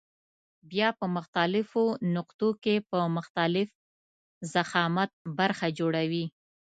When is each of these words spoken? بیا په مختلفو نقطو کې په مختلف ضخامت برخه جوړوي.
بیا 0.71 0.89
په 0.99 1.05
مختلفو 1.15 1.83
نقطو 2.15 2.49
کې 2.63 2.75
په 2.89 2.99
مختلف 3.17 3.69
ضخامت 4.53 5.11
برخه 5.37 5.67
جوړوي. 5.79 6.25